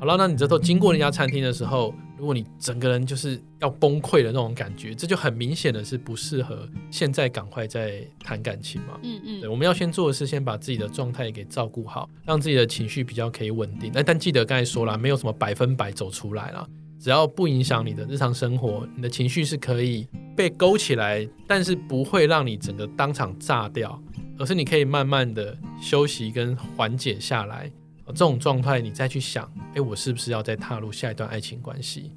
[0.01, 8.98] 好了，那你这时候经过那家餐厅的时候，如果你整个人就是要崩溃的那种感觉，这就很明显的是不适合现在赶快再谈感情嘛。
[9.02, 13.92] 嗯嗯，对，我们要先做的是先把自己的状态给照顾好，让自己的情绪比较可以稳定。
[14.04, 24.00] 但记得刚才说了，没有什么百分百走出来了，只要不影响你的日常生活，你的情绪是可以被勾起来，但是不会让你整个当场炸掉，
[24.38, 27.70] 而是你可以慢慢的休息跟缓解下来。
[28.09, 32.12] 这种状态，你再去想，哎，我是不是要再踏入下一段爱情关系？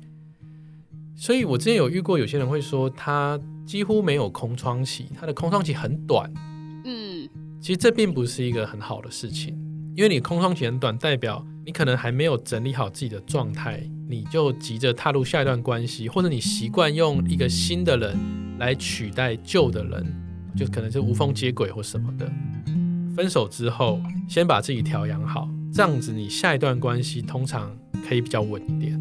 [1.15, 6.31] 所以我之前有遇过有些人会说，他几乎没有空窗期，他的空窗期很短。
[6.83, 7.29] 嗯，
[7.61, 9.53] 其实这并不是一个很好的事情，
[9.95, 18.17] 因为你空窗期很短，代表你可能还没有整理好自己的状态，你就急着踏入下一段关系，或者你习惯用一个新的人
[18.57, 20.05] 来取代旧的人，
[20.57, 22.31] 就可能是无缝接轨或什么的。
[23.15, 25.47] 分手之后，先把自己调养好。
[25.73, 27.75] 这样子，你下一段关系通常
[28.07, 28.91] 可以比较稳一点，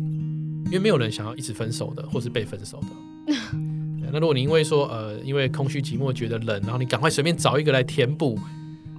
[0.67, 3.35] 因为没有人想要一直分手的，或是被分手的。
[4.13, 8.39] 那如果你因为说，呃，因为空虚寂寞觉得冷，然后你赶快随便找一个来填补，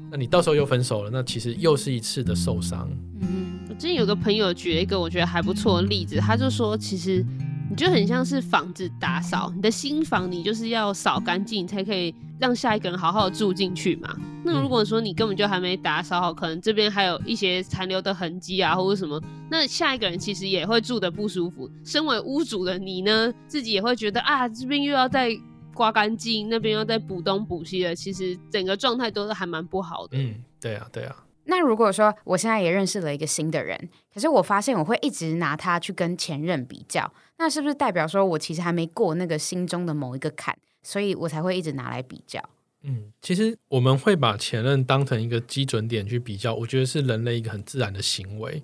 [0.09, 2.89] 那你到时候又分手了，那其实又是一次的受伤。
[3.21, 7.25] 嗯，我之前有个朋友举了一个我觉得还不错的例子，他就说，其实。
[7.71, 14.13] 你就很像是房子打扫，你的新房你就是要扫干净，才可以让下一个人好好住进去嘛。
[14.43, 19.17] 那如果说你根本就还没打扫好，可能这边还有一些残留的痕迹啊，或者什么，
[19.49, 21.71] 那下一个人其实也会住得不舒服。
[21.85, 25.29] 身为屋主的你呢，自己也会觉得啊，这边又要再
[25.73, 30.17] 刮干净，那边又在补东补西的，其实整个状态都是还蛮不好的。
[30.17, 31.15] 嗯，对啊，对啊。
[31.51, 33.77] 那如果说我现在也认识了一个新的人，
[34.13, 37.11] 可是我发现我会一直拿他去跟前任比较。
[37.37, 42.41] 那是不是代表说我其实还没过那个心中的某一个坎，所以我才会一直拿来比较？
[42.83, 48.63] 嗯，其实我们会把前任当成一个基准点去比较，我觉得是人类一个很自然的行为，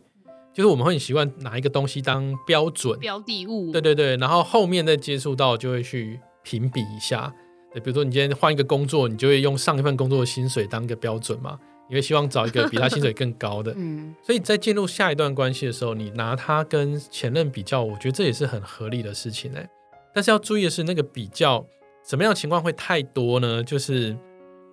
[0.54, 7.34] 就是我们会很习惯拿一个东西当标准标的物，对对对，然后后面再接触到就会去评比一下。
[7.74, 11.60] 对，比如说你今天换一个工作，你就会用上一份工作的薪水当一个标准嘛。
[11.90, 19.66] 你会希望找一个比他薪水更高的， 嗯，所以在进入下一段关系的时候，你拿他跟前任比较，我觉得这也是很合理的事情哎。
[20.14, 21.66] 但是要注意的是，那个比较
[22.06, 23.64] 什么样的情况会太多呢？
[23.64, 24.14] 就是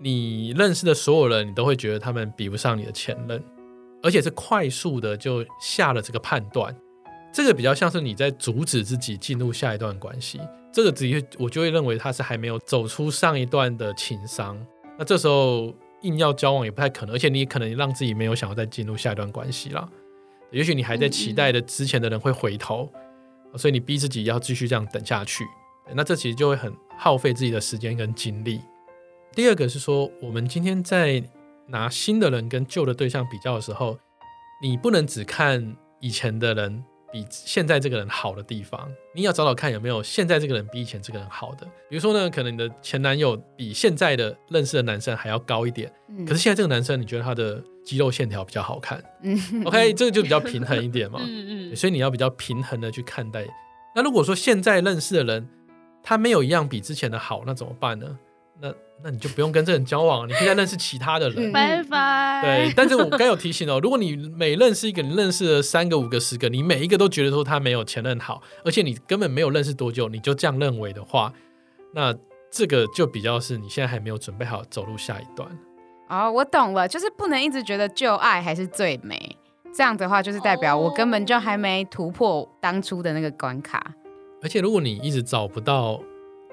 [0.01, 3.41] 你认识的所有人，你都会觉得他们比不上你的前任，
[4.03, 6.75] 而且是快速的就下了这个判断。
[7.33, 10.41] 这个比较像是你在阻止自己进入下一段关系，
[10.73, 14.59] 这个直接我就会认为他是还没有走出上一段的情伤。
[14.99, 15.73] 那这时候。
[16.05, 19.91] 硬要交往也不太可能，而且你可能让自己没有想要再进入下一段关系了。
[20.51, 22.89] 也许你还在期待的之前的人会回头，
[23.57, 25.45] 所以你逼自己要继续这样等下去，
[25.93, 28.61] 那这其实就会很耗费自己的时间跟精力。
[29.33, 31.23] 第二个是说，我们今天在
[31.67, 33.99] 拿新的人跟旧的对象比较的时候，
[34.63, 36.85] 你不能只看以前的人。
[37.15, 41.65] 比现在这个人好的地方，你要找找看有没有现在这个人比以前这个人好的。
[41.89, 53.47] 比如说呢，可能你的前男友比现在的认识的男生还要高一点，嗯、可是现在这个男生你觉得他的肌肉线条比较好看，嗯，OK，这个就比较平衡一点嘛， 嗯嗯，所以你要比较平衡的去看待。
[53.95, 55.49] 那如果说现在认识的人
[56.03, 58.19] 他没有一样比之前的好，那怎么办呢？
[58.61, 61.51] 那那你就不用跟这人交往，你可以再认识其他的人。
[61.51, 62.41] 拜拜。
[62.43, 71.33] 对，但是我刚有提醒哦，如果你每认识一个，你认识了三个、五个、十个，你每一个都觉得说他没有前任好，而且你根本没有认识多久，你就这样认为的话，
[71.93, 72.15] 那
[72.51, 75.49] 这个就比较是你现在还没有准备好走入下一段。
[76.09, 79.37] 哦，我懂了，就是不能一直觉得旧爱还是最美，
[79.75, 83.93] 这样的话就是代表我根本就还没突破当初的那个关卡。
[84.43, 86.01] 而且如果你一直找不到。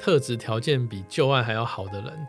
[0.02, 2.28] 特质条件比旧爱还要好的人，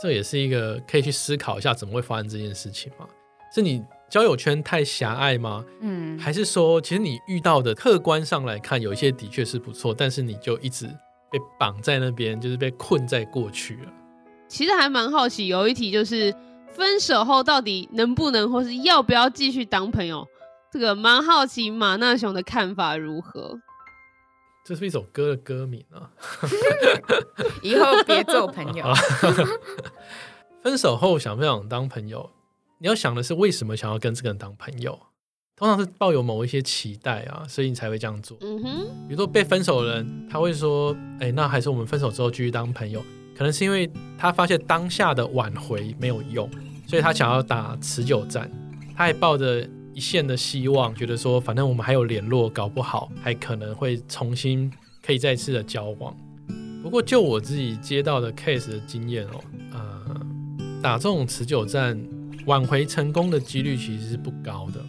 [0.00, 3.06] 这也是一个可以去思考一下怎么会发生这件事情嘛？
[3.54, 5.62] 是你交友圈太狭隘吗？
[5.82, 10.86] 嗯，还是说其实你遇到的客观上来看有一些的确是不错，但是你就一直
[11.30, 13.92] 被绑在那边，就是被困在过去了。
[14.48, 16.34] 其实还蛮好奇，有一题就是
[16.68, 20.26] 分手后到底能不能或是要不要继续当朋友？
[20.70, 23.58] 这个蛮好奇马纳熊的看法如何？
[24.64, 26.10] 这是一首歌的歌名啊！
[27.62, 28.84] 以后别做朋友。
[30.62, 32.30] 分手后想不想当朋友？
[32.78, 34.98] 你要想的是为什么想要跟这个人当朋友？
[35.56, 38.38] 通常是抱有某一些期待啊，所以你才会这样做。
[38.40, 38.86] 嗯哼。
[39.08, 43.04] 比如说被分手的人，他会说：“哎，那还是我们分手之后继续当朋友。”
[43.36, 46.48] 可能是因为他发现当下的挽回没有用，
[46.86, 48.50] 所以他想要打持久战。
[48.96, 49.68] 他还抱着。
[49.94, 54.72] 一线的希望，觉得说反正我们还有联络，搞不好还可能会重新
[55.04, 56.16] 可以再次的交往。
[56.82, 59.40] 不过就我自己接到的 case 的经验哦，
[59.72, 60.20] 呃，
[60.82, 62.00] 打这种持久战，
[62.46, 64.80] 挽回成功的几率其实是不高的。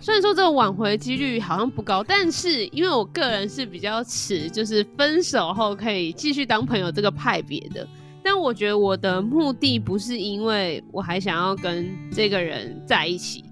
[0.00, 7.88] 虽然说这个挽回几率好像不高，但是因为我个人是比较持就是分手后可以继续当朋友这个派别的，
[8.22, 13.42] 但我觉得我的目的不是因为我还想要跟这个人在一起。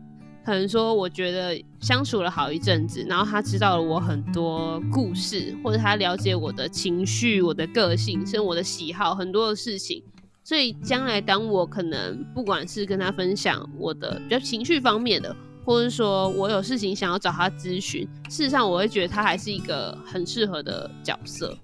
[0.45, 10.03] 可能说，我觉得相处了好一阵子，然后他知道了我很多故事，或者他了解我的情绪、我的个性，甚至我的喜好，很多的事情。
[10.45, 21.57] 所以将来当我可能不管是跟他分享我的比较情绪方面的，或者说我有事情想要找他咨询，事实上我会觉得他还是一个很适合的角色。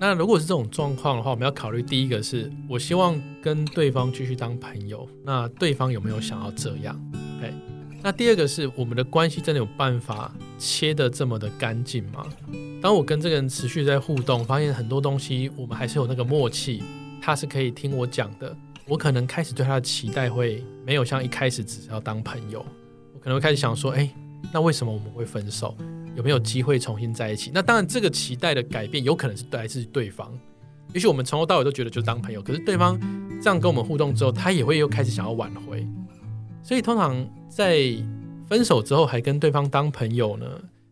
[0.00, 7.00] 那如果是这种状况的话，我们要考虑第一个是我希望跟对方继续当朋友，那对方有没有想要这样
[7.38, 7.54] ？OK。
[8.04, 12.22] 那第二个是我们的关系真的有办法切得这么的干净吗？
[12.82, 16.82] 当我跟这个人持续在互动，发现很多东西我们还是有那个默契，
[17.18, 18.54] 他是可以听我讲的，
[18.86, 22.60] 我可能开始对他的期待会没有像一开始只是要当朋友，
[23.14, 24.06] 我可能会开始想说，哎，
[24.52, 25.74] 那为什么我们会分手？
[26.14, 27.50] 有没有机会重新在一起？
[27.54, 30.30] 那当然，这个期待的改变有可能是来自对方，
[30.92, 33.00] 也许我们从头到尾都觉得就是当朋友，可是对方
[33.42, 35.88] 这样跟我们互动之后，他也会又开始想要挽回。
[36.64, 37.78] 所以通常在
[38.48, 40.46] 分手之后还跟对方当朋友呢，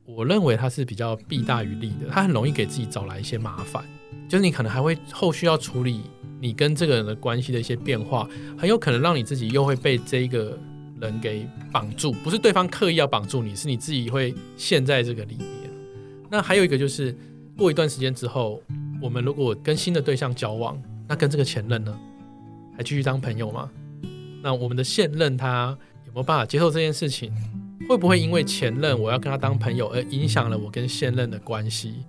[0.05, 3.83] 我认为他是比较弊大于利的，他很容易给自己找来一些麻烦，
[4.29, 6.03] 就是你可能还会后续要处理
[6.39, 10.59] 你跟这个人的关系的一些变化，很有可能让你自己又会被这一个
[11.01, 15.49] 人给绑住，不是对方刻意要绑住你，是你自己会陷在这个里面。
[16.31, 17.17] 那还有一个就是
[17.57, 18.63] 过一段时间之后，
[19.01, 21.99] 我们如果跟新的对象交往，那跟这个前任呢，
[22.77, 23.71] 还继续当朋友吗？
[24.43, 25.77] 那我们的现任他
[26.07, 27.33] 有没有办法接受这件事情？
[27.89, 32.05] 会不会因为前任我要跟他当朋友而影响了我跟现任的关系？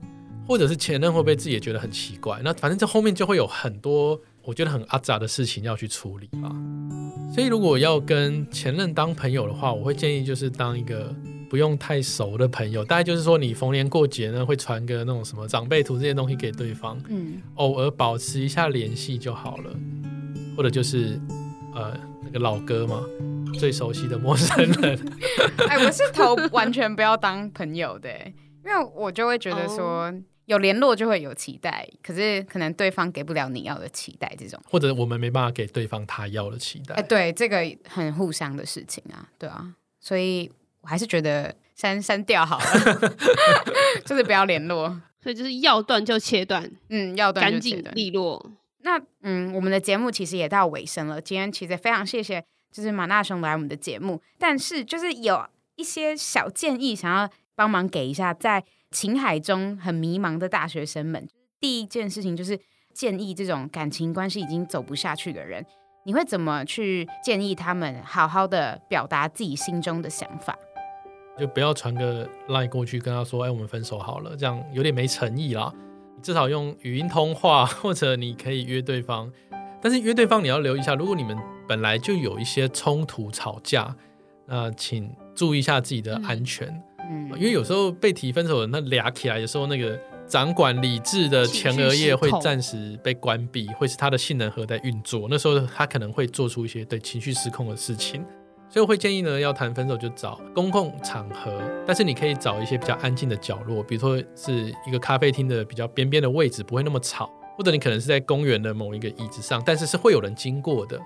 [0.48, 2.40] 或者是前任会不会自己也觉得很奇怪？
[2.44, 6.54] 那反正这后面就会有很多我觉得很阿杂的事情要去处理吧。
[7.34, 11.16] 所以如果要跟前任当朋友的话，我会建议就是当一个
[11.50, 19.72] 不用太熟的朋友，大概就是说你逢年过节呢会传个那种什么长辈图这些东西给对方，嗯，偶尔保持一下联系就好了，
[20.56, 21.20] 或者就是
[21.74, 21.98] 呃。
[22.34, 23.06] 个老歌吗？
[23.60, 25.00] 最熟悉的陌生人。
[25.70, 28.10] 哎，我是投完全不要当朋友的，
[28.66, 30.12] 因为我就会觉得说
[30.46, 36.96] 有联络就会有期待，可是可能对方给不了你要的期待，这种或者我们没办法给对方他要的期待。
[36.96, 43.16] 哎，对，这个很互相的事情啊，对啊，所以我还是觉得删删掉好了，
[44.04, 44.90] 就是不要联络，
[45.22, 48.52] 所以就是要断就切断，嗯，要断就切断，干净利落。
[48.84, 51.22] 那嗯，我们的节目其实也到尾声了。
[51.22, 54.22] 今天其实非常谢谢，就是马纳雄来我们的节目。
[54.38, 61.28] 但是就是有一些小建议，想要帮忙给一下在情海中很迷茫的大学生们。
[61.60, 62.60] 第一件事情就是
[62.94, 65.66] 建议这种感情关系已经走不下去的人，
[66.06, 70.58] 你会怎么去建议他们好好的表达自己心中的想法？
[71.40, 75.74] 就不要传个 line 过去跟他说：“哎，我们分手好了。”这样有点没诚意啦。
[76.22, 79.32] 至少用语音通话， 或者你可以约对方。
[79.82, 83.94] 但是约对方你要留意一下，如果你们本来就有一些冲突吵架，
[84.46, 86.68] 那请注意一下自己的安全。
[87.10, 95.28] 嗯，因为有时候被提分手的那俩起来的时候，那个掌管理智的前额叶会暂时被关闭，会是他的性能核在运作。
[95.30, 98.26] 那时候他可能会做出一些对情绪失控的事情。
[98.74, 111.00] 所以我会建议呢，要谈分手就找公共场合，但是你可以找一些比较安静的角落，比如说是一个咖啡厅的比较边边的位置，不会那么吵，或者你可能是在公园的某一个椅子上，但是是会有人经过的，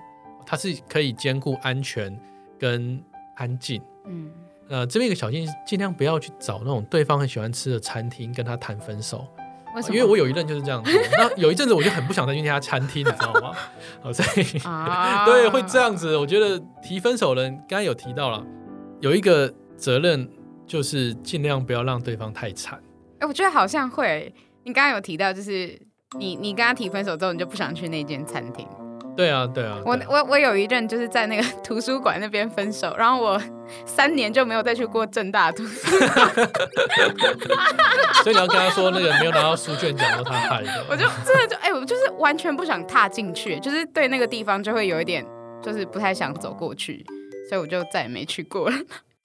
[0.46, 2.18] 它是可以兼顾安全
[2.58, 2.98] 跟
[3.36, 3.82] 安静。
[4.06, 4.30] 嗯，
[4.70, 9.26] 呃，这边一个小建议，尽量不要去找那种对方很喜欢吃的餐厅跟他谈分手。
[9.90, 13.52] 因为我有一任就是这样子， 那有一阵子我就很不想再去那家餐厅，你知道吗？
[14.02, 14.44] 好， 所以
[15.26, 16.16] 对会这样子。
[16.16, 18.44] 我觉得提分手人刚才有提到了，
[19.00, 20.28] 有一个责任
[20.66, 22.80] 就是尽量不要让对方太惨。
[23.20, 24.32] 哎，我觉得好像会。
[24.64, 25.80] 你刚刚有提到，就是
[26.18, 28.66] 你你跟他提分手之后，你就不想去那间餐厅。
[29.18, 33.42] 对啊，对啊，我我我有一任就是在那个 图书馆那边分手，然后我
[33.84, 36.30] 三年就没有再去过正大图书馆。
[38.22, 40.84] 所以你要跟他说，那个没有拿到书卷奖都他害的。
[40.88, 45.26] 我就真的就哎、欸，我就是完全不想踏进去，就是对那个地方就会有一点，
[45.60, 47.04] 就是不太想走过去，
[47.48, 48.76] 所以我就再也没去过了。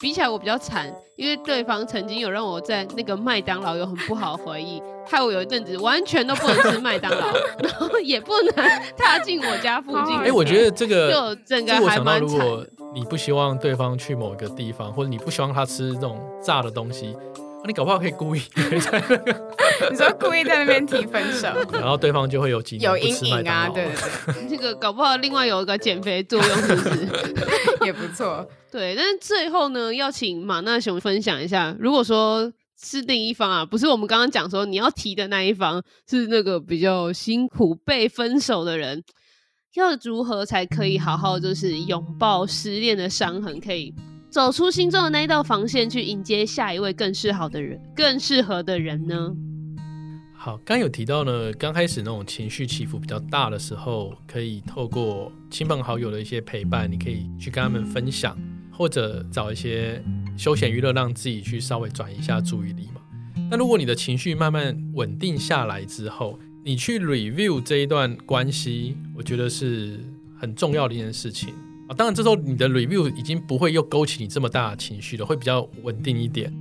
[0.04, 8.54] 比起来我比较惨，因为对方曾经有让我在那个麦当劳有很不好的回忆，害我有一阵子完全都不能吃麦当劳， 然后也不能
[8.98, 10.14] 踏进我家附近。
[10.18, 12.38] 哎、欸，我觉得这个就整个还蛮惨。
[12.38, 17.20] 如果你不希望对方去某一个地方，或者你不希望他吃这种炸的东西，啊、
[17.66, 18.42] 你搞不好可以故意
[19.90, 22.78] 你说故意在那边提分手，然后对方就会有几。
[22.78, 27.08] 有阴影啊，对对对， 这个搞不好另外有一个减肥作用，是不是？
[27.86, 28.46] 也不错。
[28.72, 39.02] 对，但是最后呢，要请马纳熊分享一下，如果说是另一方啊，不是我们刚刚讲说你要提的那一方，是那个比较辛苦被分手的人，
[39.76, 43.94] 要如何才可以好好就是拥抱失恋的伤痕，可以
[44.34, 49.32] 走出心中的那一道防线，去迎接下一位更适好的人，更适合的人呢？
[50.34, 58.36] 好，刚有提到呢，刚开始那种情绪起伏比较大的时候，可以透过亲朋好友的一些陪伴，你可以去跟他们分享。
[58.76, 60.04] 或者找一些
[60.36, 63.02] 休闲娱乐，让自己去稍微转移一下注意力嘛。
[63.52, 70.00] 那如果你的情绪慢慢稳定下来之后，你去 review 这一段关系，我觉得是
[70.40, 71.54] 很重要的一件事情。
[71.94, 76.52] 当然，这时候你的 review 已经不会又勾起你这么大的情绪了，会比较稳定一点。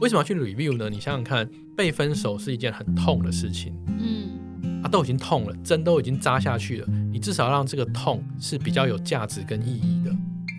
[0.00, 0.88] 为什么要去 review 呢？
[0.88, 10.10] 你想想看，被分手是一件很痛的事情，嗯，啊，都已经痛了，针都已经扎下去了，你至少要让这个痛是比较有价值跟意义的。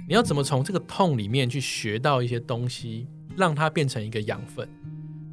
[0.08, 4.68] 你要怎么从这个痛里面去学到一些东西，让它变成一个养分？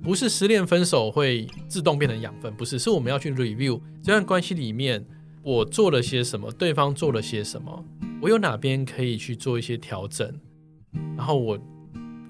[0.01, 5.05] 不是失恋分手会自动变成养分，不是，是我们要去 review 这段关系里面
[5.43, 7.85] 我做了些什么，对方做了些什么，
[8.21, 10.33] 我有哪边可以去做一些调整，
[11.17, 11.59] 然后我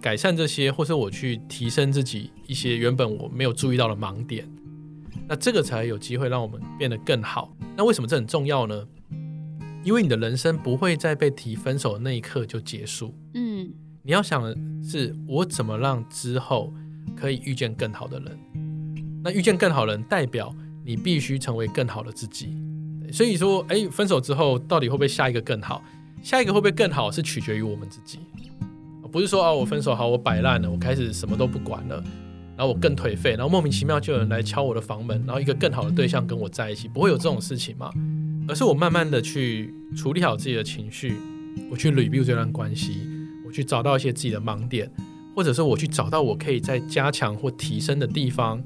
[0.01, 4.49] 改善这些，或者我去提升自己一些原本我没有注意到的盲点，
[5.27, 7.53] 那这个才有机会让我们变得更好。
[7.77, 8.87] 那为什么这很重要呢？
[9.85, 13.14] 因为你的人生不会在被提分手的那一刻就结束。
[13.35, 16.73] 嗯，你要想的是，我怎么让之后
[17.16, 18.38] 可以遇见更好的人？
[19.25, 22.55] 那遇见更好的人，代表你必须成为更好的自己。
[23.12, 25.83] 所以说，哎，分手之后到底会不会下一个更好？
[26.23, 28.18] 下一个会不会更好，是取决于我们自己。
[29.11, 31.97] 不是说啊，我分手好，我摆烂了，我开始什么都不管了，
[32.57, 37.90] 然后我更颓废，然后莫名其妙就有人来敲我的房门，然后一个更好的对象跟我在一起，不会有这种事情吗？
[38.47, 41.14] 而是我慢慢的去处理好自己的情绪，
[41.71, 43.01] 我去 review 这段关系，
[43.47, 44.90] 我去找到一些自己的盲点，
[45.35, 48.62] 或者是我去找到我可以再加强或提升的地方，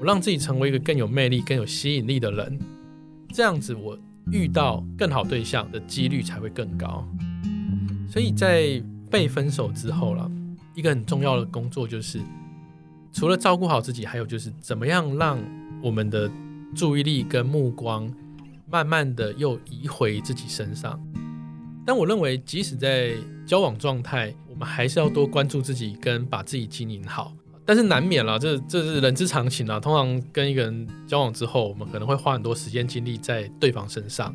[0.00, 2.58] 我让自己成为一个更有魅力、更有吸引力的人，
[3.34, 3.98] 这样子我
[4.30, 7.04] 遇到更好对象的几率才会更高。
[8.08, 8.80] 所以在
[9.10, 10.30] 被分手之后了，
[10.72, 12.20] 一个很重要的工作就是，
[13.12, 15.36] 除了照顾好自己，还有就是怎么样让
[15.82, 16.30] 我们的
[16.76, 18.08] 注意力跟目光。
[18.70, 20.98] 慢慢的又移回自己身上，
[21.86, 23.12] 但我认为，即使在
[23.46, 27.32] 交往状态，我们还是要多关注自己，跟把自己经营好。
[27.66, 29.80] 但是难免了，这这是人之常情啊。
[29.80, 34.34] 通常跟一个人交往之后，我们可能会花很多时间精力在对方身上。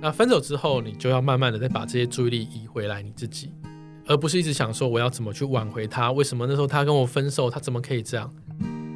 [0.00, 3.52] 那分手之后，你就要慢慢的再把这些注意力移回来你自己，
[4.06, 6.12] 而不是一直想说我要怎么去挽回他。
[6.12, 8.30] 为什么那时候他跟我分手，他怎么可以这样？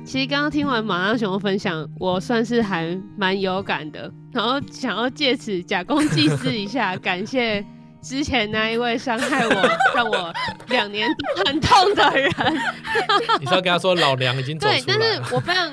[0.05, 7.65] 其实刚刚听完马大雄的分享，我算是还蛮有感的，然后想要借此假公济私一下，感谢
[8.03, 9.55] 之前那一位伤害我、
[9.95, 10.33] 让我
[10.69, 11.09] 两年
[11.45, 12.31] 很痛的人。
[13.41, 14.85] 你是要跟他说老娘已经走出来了？
[14.85, 15.71] 对，但是我非常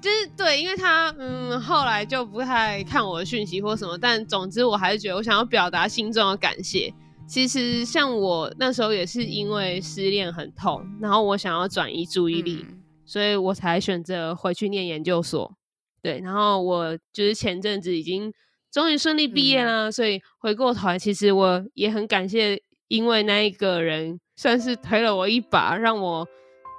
[0.00, 6.92] 就是对，因为他嗯后来就不太看我的讯息或什么，但总之我还是觉得我想要表达心中的感谢。
[7.26, 12.66] 其实像我那时候也是因为失恋很痛，然后我想要转移注意力。
[12.68, 15.52] 嗯所以我才选择回去念研究所，
[16.00, 18.32] 对，然后我就是前阵子已经
[18.72, 22.58] 终于顺利毕业啦，嗯、所以回过头来，其实我也很感谢，
[22.88, 26.26] 因为那一个人算是推了我一把，让我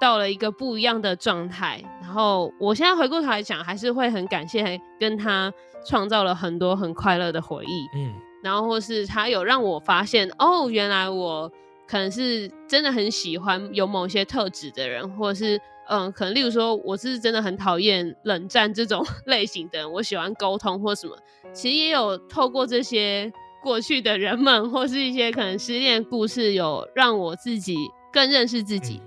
[0.00, 1.80] 到了一个不一样的状态。
[2.02, 5.52] 然后我现在回过头来讲，还是会很感谢跟他
[5.86, 11.48] 创造了很多很快乐的回忆，嗯，然后或是他有让我发现，哦，原来我
[11.86, 15.60] 可能是真的很喜欢有某些特质的人，或者是。
[15.88, 21.16] 嗯，可能例如说，我是真的很讨厌冷战这种 类型的人，我喜欢沟通或什么。
[21.52, 23.30] 其实也有透过这些
[23.62, 27.76] 过去的人们，或是一些可能失恋故事，有让我自己
[28.12, 29.00] 更认识自己。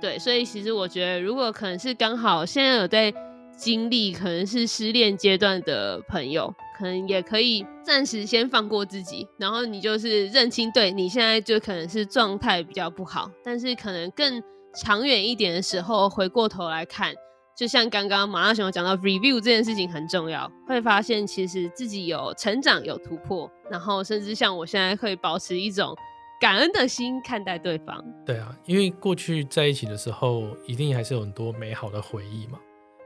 [0.00, 3.14] 对，所以其实我觉得，如果可能是刚好现在有在
[3.56, 14.42] 经历可能是失恋阶段的朋友，可能也可以暂时先放过自己，然后你就是认清，对，你现在就可能是状态比较不好，但是可能更。
[14.74, 17.14] 长远一点的时候，回过头来看，
[17.56, 25.96] 就像刚刚马大雄有讲到，review 这件事情很重要，会发现其实自己有成长、有突破，然后甚至像我现在会保持一种
[26.40, 28.04] 感恩的心看待对方。
[28.26, 32.58] 对啊，因为过去在一起的时候，一定还是有很多美好的回忆嘛。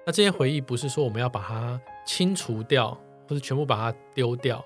[0.06, 2.98] 那这些回忆不是说我们要把它清除掉，
[3.28, 4.64] 或是全部把它丢掉，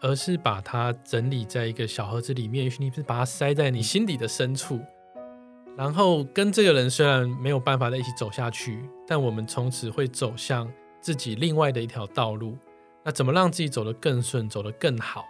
[0.00, 4.80] 而是把它整理在一个小盒子里面，也许你是把它塞在你心底的深处。
[5.80, 10.70] 然后跟这个人虽然没有办法在一起走下去，但我们从此会走向
[11.00, 12.54] 自己另外的一条道路。
[13.02, 15.24] 那怎么让自己走得更顺，走得更好？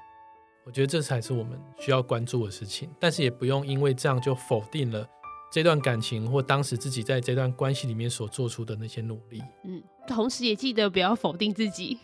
[0.67, 2.91] 我觉得这才是我们需要关注的事情。
[2.99, 5.07] 但是也不用因为这样就否定了
[5.53, 9.41] 这段感情或当时自己在这段关系里面所做出的那些努力。
[9.63, 11.97] 嗯，同时也记得不要否定自己。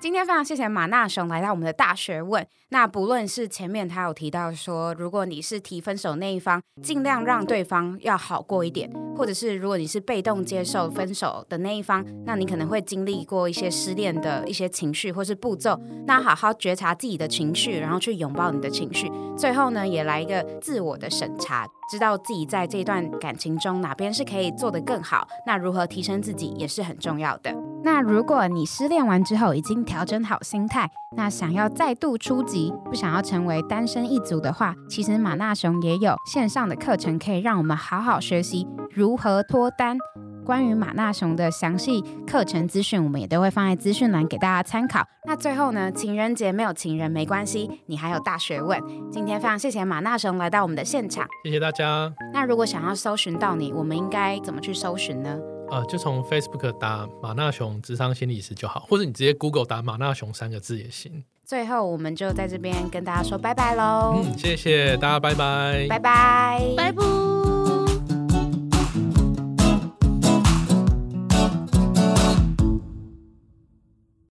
[0.00, 2.46] 今天非常谢谢马大雄来到我们的大学问。
[2.68, 15.76] 那不论是前面他有提到说，如果你是提分手那一方，尽量让对方要好过一点，或者是如果你是被动接受分手的那一方，那你可能会经历过一些失恋的一些情绪或是步骤。
[16.06, 19.10] 那好好觉察自己的情绪，然后去拥抱你的情绪。
[19.36, 27.52] 最后呢，也来一个自我的审查，知道自己在这段感情中哪边是可以做得更好，那如何提升自己也是很重要的。
[27.82, 39.96] 那如果你失恋完之后已经调整好心态，那想要再度出击，不想要成为单身一族的话，其实马纳雄也有线上的课程可以让我们好好学习如何脱单。
[40.44, 45.06] 关于马纳雄的详细课程资讯，我们也都会放在资讯栏给大家参考。
[45.26, 48.78] 那最后呢，情人节没有情人没关系，你还有大学问。
[49.10, 52.12] 今天非常谢谢马纳雄来到我们的现场，谢谢大家。
[52.32, 55.38] 那如果想要搜寻到你，我们应该怎么去搜寻呢？
[55.70, 61.22] 呃，就从 Facebook 打马纳雄智商心理师就好，或者你直接 Google 打马纳雄三个字也行。
[61.44, 64.22] 最后，我们就在这边跟大家说拜拜喽。
[64.22, 67.47] 嗯，谢谢大家，拜拜，拜拜，拜拜。